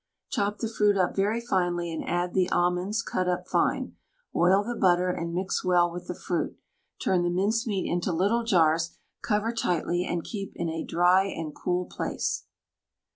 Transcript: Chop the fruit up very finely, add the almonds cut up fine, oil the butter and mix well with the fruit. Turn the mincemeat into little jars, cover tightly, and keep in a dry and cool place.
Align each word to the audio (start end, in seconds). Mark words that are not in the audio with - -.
Chop 0.31 0.57
the 0.57 0.67
fruit 0.67 0.97
up 0.97 1.15
very 1.15 1.39
finely, 1.39 1.93
add 2.07 2.33
the 2.33 2.49
almonds 2.49 3.03
cut 3.03 3.27
up 3.29 3.47
fine, 3.47 3.95
oil 4.35 4.63
the 4.63 4.73
butter 4.73 5.11
and 5.11 5.31
mix 5.31 5.63
well 5.63 5.91
with 5.91 6.07
the 6.07 6.15
fruit. 6.15 6.57
Turn 6.99 7.21
the 7.21 7.29
mincemeat 7.29 7.85
into 7.85 8.11
little 8.11 8.43
jars, 8.43 8.97
cover 9.21 9.51
tightly, 9.51 10.03
and 10.03 10.23
keep 10.23 10.53
in 10.55 10.69
a 10.69 10.83
dry 10.83 11.25
and 11.25 11.53
cool 11.53 11.85
place. 11.85 12.47